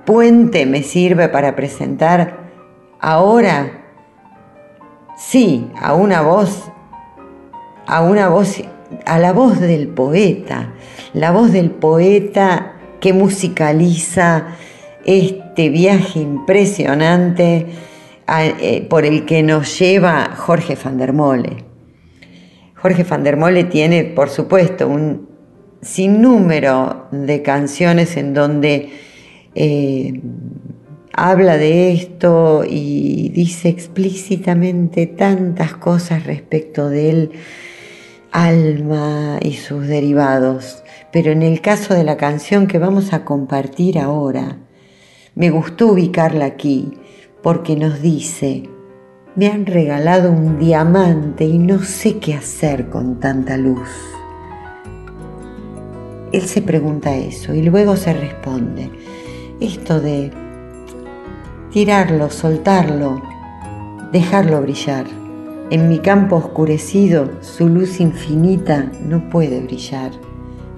puente 0.05 0.67
me 0.67 0.83
sirve 0.83 1.31
para 1.31 1.57
presentar 1.57 2.51
ahora, 3.01 3.87
sí, 5.17 5.71
a 5.81 5.95
una 5.95 6.21
voz, 6.21 6.71
a 7.87 8.03
una 8.03 8.29
voz, 8.29 8.63
a 9.07 9.19
la 9.19 9.33
voz 9.33 9.59
del 9.59 9.89
poeta, 9.89 10.75
la 11.15 11.31
voz 11.31 11.51
del 11.51 11.71
poeta 11.71 12.75
que 13.01 13.15
musicaliza 13.15 14.49
este 15.07 15.71
viaje 15.71 16.21
impresionante 16.21 17.69
eh, 18.29 18.87
por 18.91 19.07
el 19.07 19.25
que 19.25 19.43
nos 19.43 19.79
lleva 19.79 20.35
Jorge 20.37 20.77
van 20.83 20.99
der 20.99 21.15
Mole. 21.15 21.65
Jorge 22.75 23.05
van 23.05 23.25
der 23.25 23.39
Mole 23.39 23.65
tiene, 23.65 24.05
por 24.05 24.29
supuesto, 24.29 24.87
un 24.89 25.28
sin 25.83 26.21
número 26.23 27.07
de 27.11 27.43
canciones 27.43 28.17
en 28.17 28.35
donde 28.35 28.91
eh, 29.55 30.21
habla 31.13 31.57
de 31.57 31.93
esto 31.93 32.65
y 32.69 33.31
dice 33.31 33.69
explícitamente 33.69 35.07
tantas 35.07 35.75
cosas 35.75 36.25
respecto 36.25 36.89
de 36.89 37.11
él, 37.11 37.31
alma 38.31 39.39
y 39.43 39.55
sus 39.55 39.87
derivados. 39.87 40.83
Pero 41.13 41.33
en 41.33 41.43
el 41.43 41.61
caso 41.61 41.95
de 41.95 42.05
la 42.05 42.17
canción 42.17 42.67
que 42.67 42.79
vamos 42.79 43.13
a 43.13 43.25
compartir 43.25 43.99
ahora, 43.99 44.59
me 45.35 45.51
gustó 45.51 45.89
ubicarla 45.89 46.45
aquí 46.45 46.93
porque 47.43 47.77
nos 47.77 48.03
dice, 48.03 48.69
me 49.37 49.47
han 49.47 49.67
regalado 49.67 50.31
un 50.33 50.59
diamante 50.59 51.45
y 51.45 51.59
no 51.59 51.83
sé 51.83 52.19
qué 52.19 52.35
hacer 52.35 52.89
con 52.91 53.21
tanta 53.21 53.57
luz. 53.57 54.18
Él 56.33 56.43
se 56.43 56.61
pregunta 56.61 57.17
eso 57.17 57.55
y 57.55 57.63
luego 57.63 57.97
se 57.97 58.13
responde, 58.13 58.91
esto 59.61 60.01
de 60.01 60.31
tirarlo, 61.73 62.31
soltarlo, 62.31 63.23
dejarlo 64.13 64.61
brillar. 64.61 65.07
En 65.71 65.89
mi 65.89 65.99
campo 65.99 66.37
oscurecido, 66.37 67.31
su 67.41 67.69
luz 67.69 68.01
infinita 68.01 68.91
no 69.07 69.29
puede 69.31 69.61
brillar. 69.61 70.11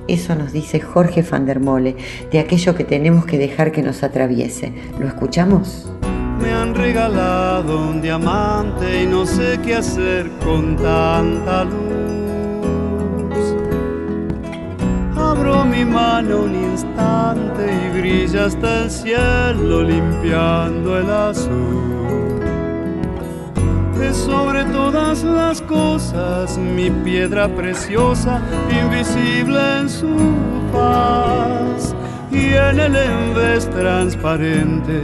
Eso 0.07 0.35
nos 0.35 0.53
dice 0.53 0.81
Jorge 0.81 1.23
van 1.23 1.47
der 1.47 1.61
Mole, 1.61 1.97
de 2.31 2.39
aquello 2.39 2.75
que 2.75 2.85
tenemos 2.85 3.25
que 3.27 3.39
dejar 3.39 3.73
que 3.73 3.83
nos 3.83 4.03
atraviese. 4.03 4.73
¿Lo 4.99 5.07
escuchamos? 5.07 5.91
Me 6.41 6.53
han 6.53 6.75
regalado 6.75 7.91
un 7.91 8.01
diamante 8.01 9.03
y 9.03 9.07
no 9.07 9.27
sé 9.27 9.59
qué 9.65 9.77
hacer 9.77 10.31
con 10.43 10.77
tanta 10.77 11.65
luz. 11.65 11.90
Mi 15.81 15.87
mano 15.87 16.43
un 16.43 16.55
instante 16.55 17.63
y 17.73 17.99
brilla 17.99 18.47
hasta 18.47 18.85
el 18.85 18.91
cielo 18.91 19.83
limpiando 19.83 20.99
el 20.99 21.11
azul. 21.11 22.43
Es 24.03 24.17
sobre 24.17 24.65
todas 24.65 25.25
las 25.25 25.63
cosas 25.63 26.59
mi 26.59 26.91
piedra 26.91 27.49
preciosa, 27.49 28.43
invisible 28.71 29.61
en 29.81 29.89
su 29.89 30.17
paz. 30.73 31.95
Y 32.31 32.55
en 32.55 32.79
el 32.79 32.97
envés 32.97 33.69
transparente, 33.71 35.01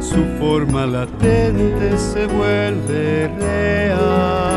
su 0.00 0.24
forma 0.38 0.86
latente 0.86 1.96
se 1.98 2.26
vuelve 2.26 3.30
real. 3.38 4.55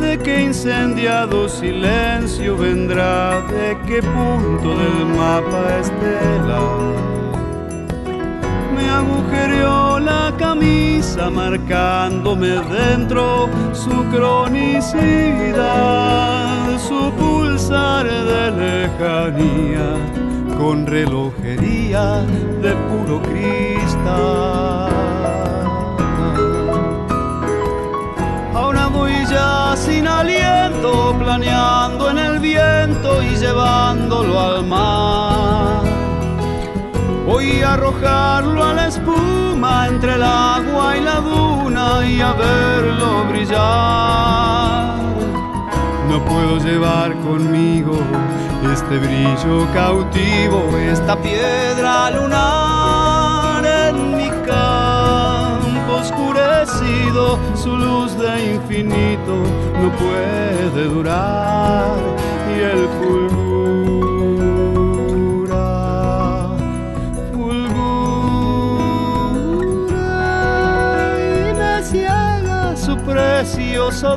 De 0.00 0.18
qué 0.18 0.42
incendiado 0.42 1.48
silencio 1.48 2.56
vendrá, 2.56 3.40
de 3.42 3.78
qué 3.86 4.02
punto 4.02 4.68
del 4.80 5.06
mapa 5.16 5.62
estelar. 5.80 6.94
Me 8.74 8.84
agujereó 9.00 10.00
la 10.00 10.34
camisa 10.36 11.30
marcándome 11.30 12.48
dentro 12.80 13.48
su 13.72 14.04
cronicidad, 14.12 14.66
su 16.88 17.12
pulsar 17.12 18.06
de 18.06 18.50
lejanía 18.62 19.88
con 20.58 20.86
relojería 20.86 22.22
de 22.62 22.72
puro 22.88 23.20
cristal. 23.22 24.92
Ahora 28.54 28.86
voy 28.88 29.12
ya 29.30 29.74
sin 29.76 30.06
aliento, 30.06 31.14
planeando 31.18 32.10
en 32.10 32.18
el 32.18 32.38
viento 32.38 33.22
y 33.22 33.36
llevándolo 33.36 34.40
al 34.40 34.64
mar. 34.64 35.82
Voy 37.26 37.62
a 37.62 37.74
arrojarlo 37.74 38.64
a 38.64 38.74
la 38.74 38.88
espuma 38.88 39.88
entre 39.88 40.14
el 40.14 40.22
agua 40.22 40.96
y 40.96 41.00
la 41.00 41.20
duna 41.20 42.06
y 42.06 42.20
a 42.20 42.32
verlo 42.32 43.24
brillar. 43.28 45.13
No 46.08 46.24
puedo 46.24 46.58
llevar 46.58 47.14
conmigo 47.20 47.98
este 48.72 48.98
brillo 48.98 49.66
cautivo, 49.74 50.76
esta 50.76 51.16
piedra 51.20 52.10
lunar 52.10 53.64
en 53.64 54.16
mi 54.16 54.28
campo 54.46 55.96
oscurecido, 56.00 57.38
su 57.54 57.76
luz 57.76 58.16
de 58.18 58.54
infinito 58.54 59.34
no 59.80 59.90
puede 59.96 60.88
durar 60.88 61.96
y 62.48 62.60
el 62.60 62.88
fulgura, 63.00 63.26
fulgura 67.32 68.74
y 71.18 71.54
me 71.54 71.82
ciega 71.82 72.76
su 72.76 72.96
precioso 72.98 74.16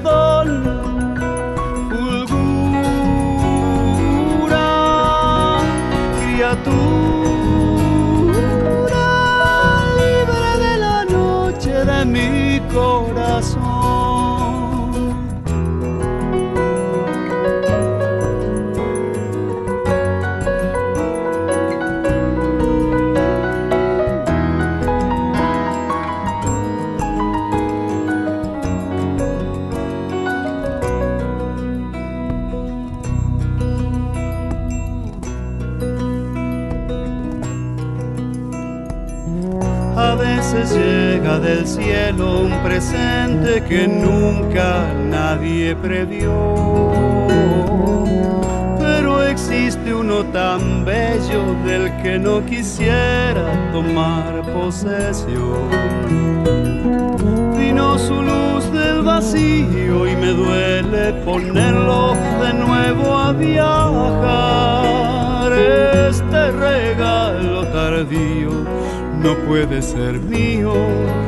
don 8.91 9.83
libre 10.01 10.45
de 10.65 10.73
la 10.77 11.05
noche 11.05 11.73
de 11.85 12.05
mi 12.05 12.59
corazón. 12.73 13.56
Llega 40.65 41.39
del 41.39 41.67
cielo 41.67 42.41
un 42.41 42.51
presente 42.63 43.63
que 43.63 43.87
nunca 43.87 44.93
nadie 45.09 45.75
previó. 45.75 46.33
Pero 48.79 49.23
existe 49.23 49.93
uno 49.93 50.23
tan 50.25 50.83
bello 50.85 51.55
del 51.65 51.95
que 52.01 52.17
no 52.17 52.43
quisiera 52.45 53.71
tomar 53.71 54.41
posesión. 54.53 55.69
Vino 57.57 57.97
su 57.97 58.21
luz 58.21 58.71
del 58.71 59.01
vacío 59.03 60.07
y 60.07 60.15
me 60.15 60.31
duele 60.33 61.13
ponerlo 61.25 62.15
de 62.41 62.53
nuevo 62.53 63.17
a 63.17 63.31
viajar. 63.33 64.77
Este 65.53 66.51
regalo 66.51 67.65
tardío 67.67 68.67
no 69.27 69.35
puede 69.39 69.81
ser 69.81 70.21
mío 70.21 70.73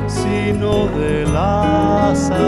sino 0.08 0.88
del 0.98 1.36
azar. 1.36 2.40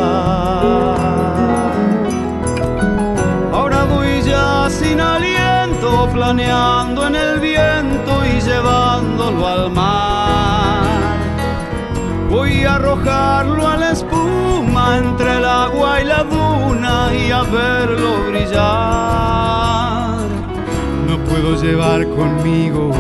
Ahora 3.52 3.84
voy 3.84 4.22
ya 4.22 4.70
sin 4.70 5.02
aliento, 5.02 6.08
planeando 6.14 7.06
en 7.08 7.16
el 7.18 7.42
viento 7.42 8.12
y 8.34 8.40
llevándolo 8.40 9.46
al 9.46 9.72
mar. 9.72 11.20
Voy 12.30 12.64
a 12.64 12.76
arrojarlo 12.76 13.68
a 13.68 13.76
la 13.76 13.92
espuma 13.92 15.00
entre 15.00 15.36
el 15.38 15.44
agua 15.44 16.00
y 16.02 16.06
la 16.06 16.24
duna 16.24 17.14
y 17.14 17.30
a 17.30 17.42
verlo 17.42 18.24
brillar. 18.30 18.62
No 21.10 21.18
puedo 21.26 21.62
llevar 21.62 22.08
conmigo 22.08 22.92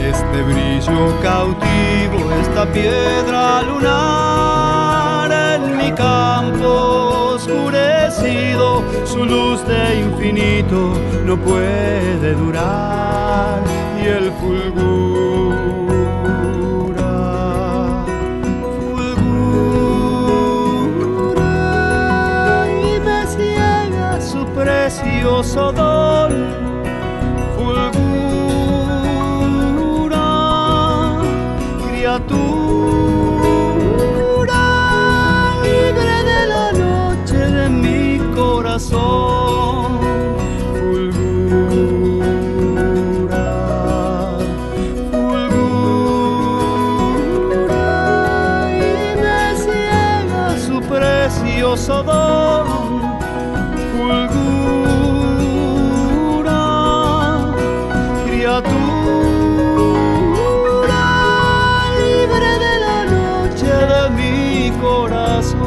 este 0.00 0.42
brillo 0.42 1.14
cautivo, 1.22 2.32
esta 2.40 2.64
piedra 2.72 3.62
lunar 3.62 5.30
en 5.30 5.76
mi 5.76 5.92
campo 5.92 7.34
oscurecido, 7.34 8.82
su 9.04 9.24
luz 9.24 9.64
de 9.66 10.00
infinito 10.00 10.94
no 11.24 11.36
puede 11.36 12.34
durar 12.34 13.62
y 14.02 14.06
el 14.06 14.32
fulgura, 14.32 14.84
fulgura 18.78 19.46
y 22.68 23.00
me 23.00 23.26
ciega 23.26 24.20
su 24.20 24.44
precioso 24.46 25.72
don 25.72 25.99
criatura 58.26 58.72
libre 61.96 62.50
de 62.58 62.74
la 62.80 63.00
noche 63.06 63.70
de 63.70 64.02
mi 64.16 64.72
corazón. 64.80 65.58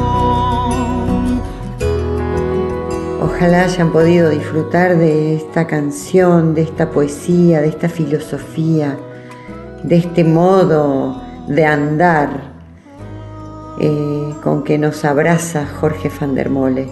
Ojalá 3.22 3.64
hayan 3.64 3.90
podido 3.90 4.28
disfrutar 4.28 4.98
de 4.98 5.36
esta 5.36 5.66
canción, 5.66 6.54
de 6.54 6.62
esta 6.62 6.90
poesía, 6.90 7.62
de 7.62 7.68
esta 7.68 7.88
filosofía, 7.88 8.98
de 9.82 9.96
este 9.96 10.22
modo 10.22 11.22
de 11.48 11.64
andar 11.64 12.52
eh, 13.80 14.13
con 14.42 14.64
que 14.64 14.78
nos 14.78 15.04
abraza 15.04 15.66
Jorge 15.66 16.10
van 16.20 16.34
der 16.34 16.50
Mole. 16.50 16.86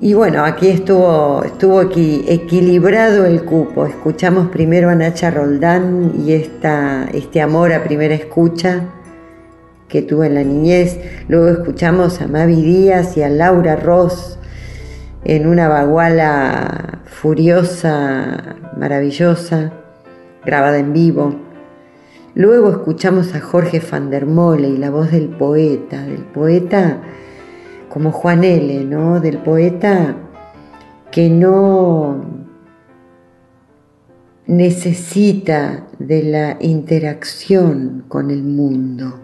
Y 0.00 0.14
bueno, 0.14 0.44
aquí 0.44 0.68
estuvo, 0.68 1.42
estuvo 1.44 1.80
aquí 1.80 2.24
equilibrado 2.28 3.24
el 3.24 3.44
cupo. 3.44 3.86
Escuchamos 3.86 4.48
primero 4.48 4.90
a 4.90 4.94
Nacha 4.94 5.30
Roldán 5.30 6.12
y 6.18 6.32
esta, 6.32 7.08
este 7.12 7.40
amor 7.40 7.72
a 7.72 7.84
primera 7.84 8.14
escucha 8.14 8.82
que 9.88 10.02
tuve 10.02 10.26
en 10.26 10.34
la 10.34 10.42
niñez. 10.42 10.98
Luego 11.28 11.48
escuchamos 11.48 12.20
a 12.20 12.26
Mavi 12.26 12.60
Díaz 12.60 13.16
y 13.16 13.22
a 13.22 13.28
Laura 13.28 13.76
Ross 13.76 14.38
en 15.24 15.46
una 15.46 15.68
baguala 15.68 17.00
furiosa, 17.06 18.56
maravillosa, 18.76 19.72
grabada 20.44 20.78
en 20.78 20.92
vivo. 20.92 21.43
Luego 22.36 22.70
escuchamos 22.70 23.32
a 23.34 23.40
Jorge 23.40 23.80
van 23.90 24.10
der 24.10 24.26
Mole 24.26 24.68
y 24.68 24.76
la 24.76 24.90
voz 24.90 25.12
del 25.12 25.28
poeta, 25.28 26.02
del 26.02 26.24
poeta 26.24 27.00
como 27.88 28.10
Juan 28.10 28.42
L., 28.42 28.84
¿no? 28.86 29.20
Del 29.20 29.38
poeta 29.38 30.16
que 31.12 31.30
no 31.30 32.24
necesita 34.46 35.86
de 36.00 36.24
la 36.24 36.56
interacción 36.60 38.04
con 38.08 38.32
el 38.32 38.42
mundo. 38.42 39.20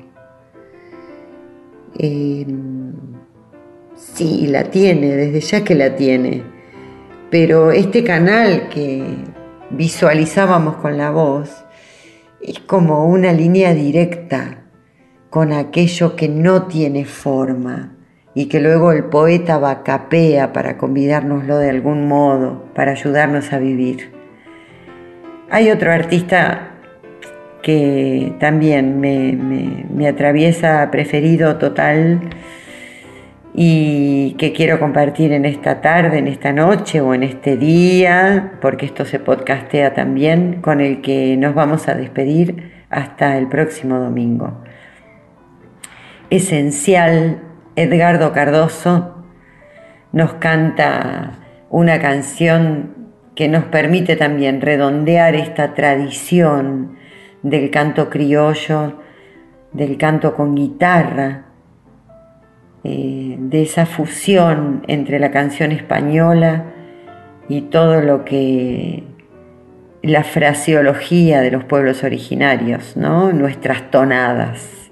Em, 1.99 2.93
sí, 3.97 4.47
la 4.47 4.71
tiene, 4.71 5.17
desde 5.17 5.41
ya 5.41 5.65
que 5.65 5.75
la 5.75 5.97
tiene, 5.97 6.45
pero 7.29 7.73
este 7.73 8.05
canal 8.05 8.69
que 8.69 9.03
visualizábamos 9.71 10.77
con 10.77 10.97
la 10.97 11.11
voz, 11.11 11.65
es 12.43 12.61
como 12.61 13.07
una 13.07 13.33
línea 13.33 13.75
directa 13.75 14.59
con 15.29 15.53
aquello 15.53 16.17
que 16.17 16.29
no 16.29 16.67
tiene 16.67 17.05
forma 17.05 17.93
y 18.35 18.47
que 18.47 18.61
luego 18.61 18.93
el 18.93 19.05
poeta 19.05 19.59
vacapea 19.59 20.53
para 20.53 20.79
convidárnoslo 20.79 21.59
de 21.59 21.71
algún 21.71 22.09
modo, 22.09 22.65
para 22.75 22.93
ayudarnos 22.93 23.53
a 23.53 23.59
vivir. 23.59 24.13
Hay 25.51 25.71
otro 25.71 25.93
artista 25.93 26.75
que 27.63 28.35
también 28.39 29.01
me, 29.01 29.33
me 29.93 30.09
atraviesa 30.09 30.89
preferido 30.91 31.59
total 31.59 32.21
y 33.55 34.35
que 34.39 34.53
quiero 34.53 34.79
compartir 34.79 35.33
en 35.33 35.45
esta 35.45 35.81
tarde, 35.81 36.19
en 36.19 36.29
esta 36.29 36.53
noche 36.53 37.01
o 37.01 37.15
en 37.15 37.23
este 37.23 37.57
día, 37.57 38.53
porque 38.61 38.87
esto 38.87 39.05
se 39.05 39.19
podcastea 39.19 39.95
también, 39.95 40.61
con 40.61 40.81
el 40.81 41.01
que 41.01 41.37
nos 41.37 41.55
vamos 41.55 41.89
a 41.89 41.95
despedir 41.95 42.73
hasta 42.91 43.37
el 43.39 43.49
próximo 43.49 43.99
domingo. 43.99 44.63
Esencial, 46.31 47.43
Edgardo 47.77 48.33
Cardoso 48.33 49.25
nos 50.13 50.35
canta 50.35 51.33
una 51.71 52.01
canción 52.01 52.95
que 53.35 53.49
nos 53.49 53.65
permite 53.65 54.17
también 54.17 54.61
redondear 54.61 55.35
esta 55.35 55.75
tradición 55.75 56.97
del 57.43 57.71
canto 57.71 58.11
criollo, 58.11 59.01
del 59.73 59.97
canto 59.97 60.35
con 60.35 60.55
guitarra, 60.55 61.50
eh, 62.83 63.37
de 63.39 63.63
esa 63.63 63.85
fusión 63.85 64.83
entre 64.87 65.19
la 65.19 65.31
canción 65.31 65.71
española 65.71 66.65
y 67.49 67.63
todo 67.63 68.01
lo 68.01 68.25
que 68.25 69.05
la 70.03 70.25
fraseología 70.25 71.43
de 71.43 71.51
los 71.51 71.65
pueblos 71.65 72.05
originarios, 72.05 72.97
¿no? 72.97 73.33
nuestras 73.33 73.91
tonadas. 73.91 74.91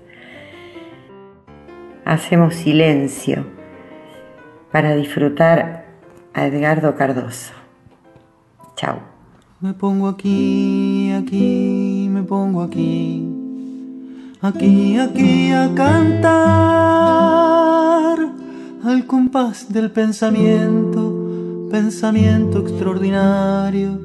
Hacemos 2.04 2.54
silencio 2.54 3.46
para 4.70 4.94
disfrutar 4.94 5.86
a 6.34 6.46
Edgardo 6.46 6.94
Cardoso. 6.94 7.54
Chao. 8.76 9.00
Me 9.60 9.72
pongo 9.72 10.08
aquí, 10.08 11.12
aquí, 11.12 12.08
me 12.10 12.22
pongo 12.22 12.62
aquí 12.62 13.27
aquí, 14.40 14.96
aquí 14.98 15.52
a 15.52 15.74
cantar 15.74 16.28
al 18.84 19.06
compás 19.06 19.72
del 19.72 19.90
pensamiento, 19.90 21.68
pensamiento 21.70 22.60
extraordinario, 22.60 24.00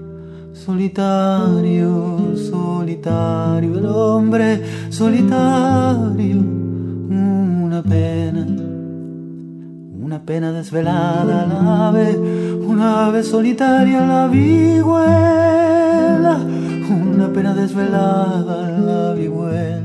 solitario, 0.53 2.35
solitario, 2.35 3.77
el 3.77 3.85
hombre 3.85 4.63
solitario, 4.89 6.37
una 6.37 7.83
pena. 7.83 8.47
Una 9.99 10.19
pena 10.25 10.51
desvelada 10.51 11.47
la 11.47 11.87
ave, 11.87 12.17
una 12.17 13.07
ave 13.07 13.23
solitaria 13.23 14.05
la 14.05 14.27
vihuela, 14.27 14.97
una 16.87 17.29
pena 17.33 17.55
desvelada 17.55 18.69
la 18.69 19.13
vihuela 19.13 19.82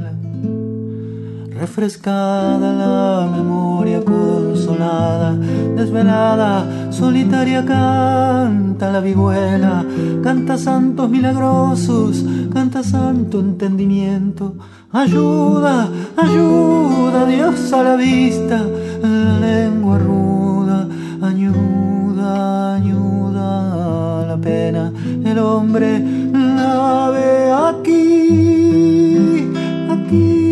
refrescada 1.79 2.73
la 2.73 3.31
memoria 3.31 4.05
consolada, 4.05 5.37
desvelada, 5.77 6.91
solitaria 6.91 7.64
canta 7.64 8.91
la 8.91 9.01
vihuela, 9.01 9.87
canta 10.21 10.59
santos 10.59 11.09
milagrosos, 11.09 12.25
canta 12.53 12.83
santo 12.83 13.38
entendimiento, 13.38 14.57
ayuda, 14.91 15.88
ayuda, 16.17 17.27
Dios 17.27 17.73
a 17.73 17.83
la 17.85 17.95
vista, 17.95 18.61
la 19.01 19.38
lengua 19.38 19.99
ruda, 19.99 20.88
ayuda, 21.23 22.75
ayuda, 22.75 24.27
la 24.27 24.37
pena, 24.37 24.93
el 25.25 25.38
hombre 25.38 26.01
la 26.33 27.11
ve 27.11 27.53
aquí, 27.53 29.49
aquí. 29.88 30.47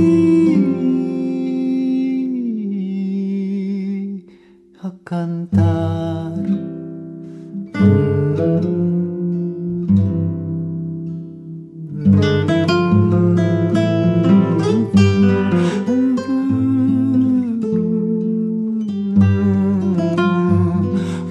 Cantar. 5.07 6.33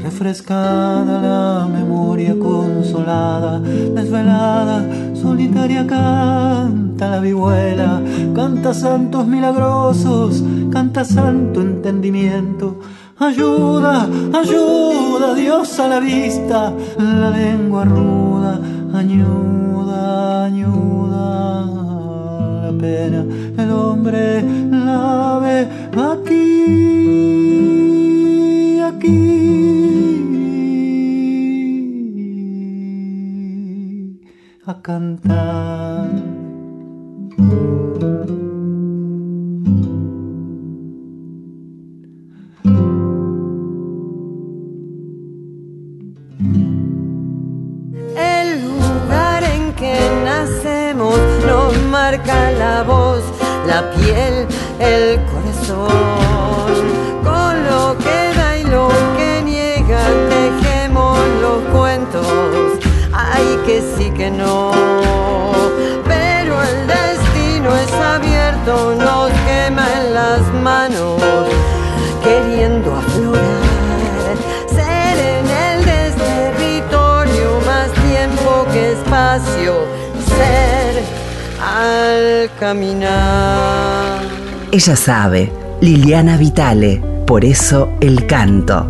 Refrescada 0.04 1.20
la 1.22 1.68
memoria 1.68 2.34
consolada, 2.40 3.60
desvelada, 3.60 4.88
solitaria 5.14 5.86
canta 5.86 7.10
la 7.10 7.20
vihuela, 7.20 8.02
canta 8.34 8.74
santos 8.74 9.28
milagrosos, 9.28 10.42
canta 10.72 11.04
santo 11.04 11.60
entendimiento 11.60 12.80
Ayuda, 13.18 14.10
ayuda, 14.34 15.34
Dios 15.36 15.80
a 15.80 15.88
la 15.88 16.02
vista, 16.02 16.74
la 16.98 17.30
lengua 17.30 17.86
ruda, 17.86 18.60
ayuda, 18.94 20.46
ayuda, 20.48 21.66
la 22.66 22.78
pena, 22.78 23.26
el 23.58 23.72
hombre 23.72 24.44
la 24.70 25.40
ve 25.40 25.66
aquí, 25.96 26.42
aquí, 28.82 29.30
a 34.66 34.82
cantar. 34.82 36.35
marca 52.06 52.52
la 52.52 52.84
voz, 52.84 53.24
la 53.66 53.90
piel, 53.96 54.48
el 54.80 55.20
corazón. 55.32 56.84
Con 57.24 57.54
lo 57.70 57.98
que 57.98 58.20
da 58.38 58.58
y 58.58 58.64
lo 58.64 58.90
que 59.18 59.42
niega, 59.44 60.04
tejemos 60.30 61.18
los 61.42 61.60
cuentos. 61.76 62.28
Ay, 63.12 63.48
que 63.66 63.82
sí 63.98 64.12
que 64.12 64.30
no. 64.30 65.15
caminar. 82.60 84.22
Ella 84.72 84.96
sabe, 84.96 85.52
Liliana 85.82 86.38
Vitale, 86.38 87.02
por 87.26 87.46
eso 87.46 87.92
el 88.02 88.26
canto. 88.28 88.88